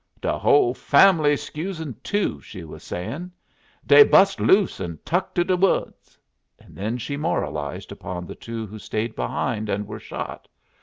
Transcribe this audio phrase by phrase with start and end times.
[0.19, 3.31] "De hole family, scusin' two," she was saying,
[3.85, 6.17] "dey bust loose and tuck to de woods."
[6.57, 10.47] And then she moralized upon the two who stayed behind and were shot.